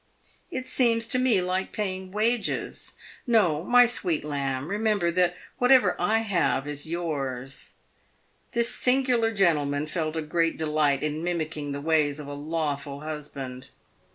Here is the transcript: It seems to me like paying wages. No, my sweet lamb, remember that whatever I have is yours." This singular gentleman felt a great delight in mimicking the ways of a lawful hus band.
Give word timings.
It 0.49 0.65
seems 0.65 1.05
to 1.05 1.19
me 1.19 1.41
like 1.41 1.71
paying 1.71 2.11
wages. 2.11 2.93
No, 3.27 3.63
my 3.63 3.85
sweet 3.85 4.23
lamb, 4.25 4.67
remember 4.67 5.11
that 5.11 5.37
whatever 5.59 5.95
I 6.01 6.21
have 6.23 6.67
is 6.67 6.89
yours." 6.89 7.73
This 8.53 8.73
singular 8.73 9.29
gentleman 9.31 9.85
felt 9.85 10.15
a 10.15 10.23
great 10.23 10.57
delight 10.57 11.03
in 11.03 11.23
mimicking 11.23 11.71
the 11.71 11.81
ways 11.81 12.19
of 12.19 12.25
a 12.25 12.33
lawful 12.33 13.01
hus 13.01 13.27
band. 13.27 13.67